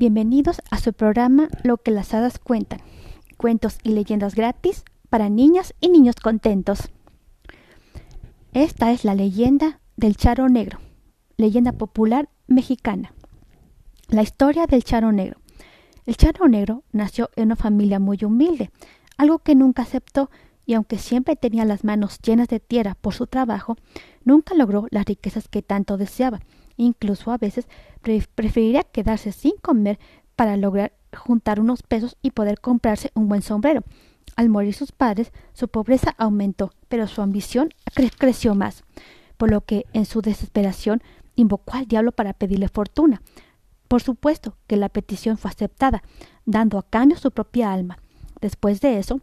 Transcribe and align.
Bienvenidos 0.00 0.62
a 0.70 0.78
su 0.78 0.94
programa 0.94 1.50
Lo 1.62 1.76
que 1.76 1.90
las 1.90 2.14
hadas 2.14 2.38
cuentan. 2.38 2.80
Cuentos 3.36 3.76
y 3.82 3.90
leyendas 3.90 4.34
gratis 4.34 4.82
para 5.10 5.28
niñas 5.28 5.74
y 5.78 5.90
niños 5.90 6.16
contentos. 6.16 6.88
Esta 8.54 8.92
es 8.92 9.04
la 9.04 9.14
leyenda 9.14 9.80
del 9.98 10.16
Charo 10.16 10.48
Negro, 10.48 10.78
leyenda 11.36 11.72
popular 11.72 12.30
mexicana. 12.46 13.12
La 14.08 14.22
historia 14.22 14.66
del 14.66 14.84
Charo 14.84 15.12
Negro. 15.12 15.38
El 16.06 16.16
Charo 16.16 16.48
Negro 16.48 16.82
nació 16.92 17.28
en 17.36 17.48
una 17.48 17.56
familia 17.56 17.98
muy 17.98 18.24
humilde, 18.24 18.70
algo 19.18 19.40
que 19.40 19.54
nunca 19.54 19.82
aceptó 19.82 20.30
y 20.64 20.72
aunque 20.72 20.96
siempre 20.96 21.36
tenía 21.36 21.66
las 21.66 21.84
manos 21.84 22.20
llenas 22.22 22.48
de 22.48 22.58
tierra 22.58 22.96
por 22.98 23.12
su 23.12 23.26
trabajo, 23.26 23.76
nunca 24.24 24.54
logró 24.54 24.86
las 24.90 25.04
riquezas 25.04 25.46
que 25.48 25.60
tanto 25.60 25.98
deseaba. 25.98 26.40
Incluso 26.76 27.30
a 27.30 27.38
veces 27.38 27.66
preferiría 28.34 28.84
quedarse 28.84 29.32
sin 29.32 29.56
comer 29.60 29.98
para 30.36 30.56
lograr 30.56 30.92
juntar 31.16 31.60
unos 31.60 31.82
pesos 31.82 32.16
y 32.22 32.30
poder 32.30 32.60
comprarse 32.60 33.10
un 33.14 33.28
buen 33.28 33.42
sombrero. 33.42 33.82
Al 34.36 34.48
morir 34.48 34.74
sus 34.74 34.92
padres, 34.92 35.32
su 35.52 35.68
pobreza 35.68 36.14
aumentó, 36.16 36.72
pero 36.88 37.06
su 37.06 37.20
ambición 37.20 37.70
creció 38.16 38.54
más, 38.54 38.84
por 39.36 39.50
lo 39.50 39.62
que 39.62 39.86
en 39.92 40.06
su 40.06 40.22
desesperación 40.22 41.02
invocó 41.34 41.76
al 41.76 41.86
diablo 41.86 42.12
para 42.12 42.32
pedirle 42.32 42.68
fortuna. 42.68 43.22
Por 43.88 44.02
supuesto 44.02 44.56
que 44.66 44.76
la 44.76 44.88
petición 44.88 45.36
fue 45.36 45.50
aceptada, 45.50 46.02
dando 46.44 46.78
a 46.78 46.84
cambio 46.84 47.18
su 47.18 47.32
propia 47.32 47.72
alma. 47.72 47.98
Después 48.40 48.80
de 48.80 48.98
eso, 48.98 49.20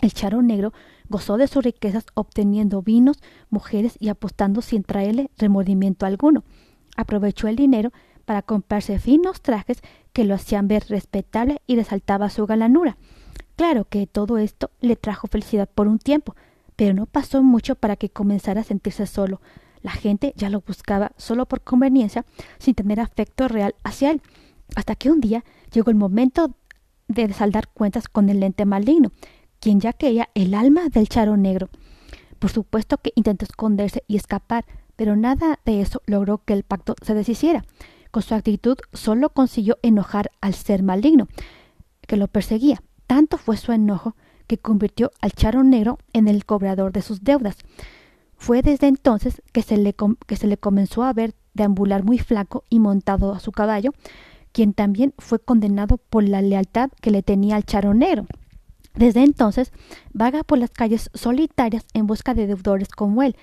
el 0.00 0.12
Charo 0.12 0.42
Negro 0.42 0.72
gozó 1.08 1.36
de 1.38 1.48
sus 1.48 1.64
riquezas 1.64 2.06
obteniendo 2.14 2.82
vinos, 2.82 3.18
mujeres 3.50 3.96
y 3.98 4.08
apostando 4.08 4.62
sin 4.62 4.84
traerle 4.84 5.30
remordimiento 5.38 6.06
alguno. 6.06 6.44
Aprovechó 6.96 7.48
el 7.48 7.56
dinero 7.56 7.92
para 8.24 8.42
comprarse 8.42 8.98
finos 8.98 9.40
trajes 9.40 9.80
que 10.12 10.24
lo 10.24 10.34
hacían 10.34 10.68
ver 10.68 10.84
respetable 10.88 11.60
y 11.66 11.76
resaltaba 11.76 12.30
su 12.30 12.46
galanura. 12.46 12.96
Claro 13.56 13.86
que 13.86 14.06
todo 14.06 14.38
esto 14.38 14.70
le 14.80 14.96
trajo 14.96 15.28
felicidad 15.28 15.68
por 15.72 15.88
un 15.88 15.98
tiempo, 15.98 16.34
pero 16.74 16.94
no 16.94 17.06
pasó 17.06 17.42
mucho 17.42 17.74
para 17.74 17.96
que 17.96 18.10
comenzara 18.10 18.60
a 18.60 18.64
sentirse 18.64 19.06
solo. 19.06 19.40
La 19.82 19.92
gente 19.92 20.32
ya 20.36 20.50
lo 20.50 20.60
buscaba 20.60 21.12
solo 21.16 21.46
por 21.46 21.62
conveniencia, 21.62 22.26
sin 22.58 22.74
tener 22.74 23.00
afecto 23.00 23.48
real 23.48 23.74
hacia 23.84 24.10
él, 24.10 24.20
hasta 24.74 24.96
que 24.96 25.10
un 25.10 25.20
día 25.20 25.44
llegó 25.72 25.90
el 25.90 25.96
momento 25.96 26.54
de 27.08 27.32
saldar 27.32 27.68
cuentas 27.68 28.08
con 28.08 28.28
el 28.28 28.40
lente 28.40 28.64
maligno, 28.64 29.12
quien 29.60 29.80
ya 29.80 29.92
quería 29.92 30.28
el 30.34 30.54
alma 30.54 30.88
del 30.88 31.08
charo 31.08 31.36
negro. 31.36 31.68
Por 32.38 32.50
supuesto 32.50 32.98
que 32.98 33.12
intentó 33.14 33.44
esconderse 33.44 34.02
y 34.06 34.16
escapar, 34.16 34.66
pero 34.96 35.14
nada 35.16 35.60
de 35.64 35.80
eso 35.80 36.02
logró 36.06 36.38
que 36.38 36.54
el 36.54 36.62
pacto 36.62 36.94
se 37.02 37.14
deshiciera. 37.14 37.64
Con 38.10 38.22
su 38.22 38.34
actitud 38.34 38.78
solo 38.92 39.28
consiguió 39.30 39.78
enojar 39.82 40.30
al 40.40 40.54
ser 40.54 40.82
maligno 40.82 41.28
que 42.06 42.16
lo 42.16 42.28
perseguía. 42.28 42.82
Tanto 43.06 43.36
fue 43.38 43.56
su 43.56 43.72
enojo 43.72 44.16
que 44.46 44.58
convirtió 44.58 45.10
al 45.20 45.32
charo 45.32 45.64
negro 45.64 45.98
en 46.12 46.28
el 46.28 46.44
cobrador 46.44 46.92
de 46.92 47.02
sus 47.02 47.22
deudas. 47.22 47.56
Fue 48.36 48.62
desde 48.62 48.86
entonces 48.86 49.42
que 49.52 49.62
se 49.62 49.76
le, 49.76 49.94
que 50.26 50.36
se 50.36 50.46
le 50.46 50.56
comenzó 50.56 51.04
a 51.04 51.12
ver 51.12 51.34
deambular 51.54 52.04
muy 52.04 52.18
flaco 52.18 52.64
y 52.68 52.80
montado 52.80 53.32
a 53.32 53.40
su 53.40 53.50
caballo, 53.52 53.92
quien 54.52 54.72
también 54.72 55.14
fue 55.18 55.38
condenado 55.38 55.98
por 55.98 56.26
la 56.26 56.42
lealtad 56.42 56.90
que 57.00 57.10
le 57.10 57.22
tenía 57.22 57.56
al 57.56 57.64
charo 57.64 57.94
negro. 57.94 58.26
Desde 58.94 59.22
entonces 59.22 59.72
vaga 60.12 60.42
por 60.42 60.58
las 60.58 60.70
calles 60.70 61.10
solitarias 61.12 61.84
en 61.92 62.06
busca 62.06 62.34
de 62.34 62.46
deudores 62.46 62.88
como 62.88 63.22
él, 63.22 63.36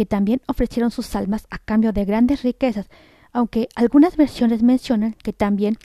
que 0.00 0.06
también 0.06 0.40
ofrecieron 0.46 0.90
sus 0.90 1.14
almas 1.14 1.46
a 1.50 1.58
cambio 1.58 1.92
de 1.92 2.06
grandes 2.06 2.42
riquezas, 2.42 2.88
aunque 3.32 3.68
algunas 3.74 4.16
versiones 4.16 4.62
mencionan 4.62 5.12
que 5.12 5.34
también 5.34 5.76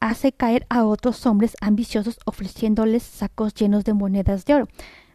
hace 0.00 0.32
caer 0.32 0.66
a 0.68 0.84
otros 0.84 1.24
hombres 1.24 1.56
ambiciosos 1.62 2.18
ofreciéndoles 2.26 3.04
sacos 3.04 3.54
llenos 3.54 3.84
de 3.84 3.94
monedas 3.94 4.44
de 4.44 4.52
oro, 4.52 4.68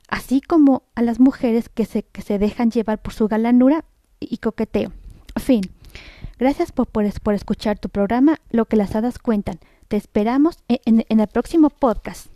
así 0.10 0.42
como 0.42 0.82
a 0.96 1.04
las 1.04 1.20
mujeres 1.20 1.70
que 1.70 1.86
se, 1.86 2.08
se 2.26 2.40
dejan 2.40 2.72
llevar 2.72 3.00
por 3.04 3.14
su 3.14 3.28
galanura 3.28 3.86
y 4.20 4.38
coqueteo. 4.38 4.92
Fin. 5.40 5.62
Gracias 6.40 6.72
por, 6.72 6.88
por, 6.88 7.36
escuchar 7.36 7.78
tu 7.78 7.90
programa 7.90 8.40
Lo 8.50 8.66
que 8.66 8.78
las 8.78 8.96
hadas 8.96 9.20
cuentan. 9.20 9.60
Te 9.90 9.96
esperamos 9.96 10.58
en 10.68 11.06
el 11.08 11.28
próximo 11.28 11.70
podcast. 11.70 12.31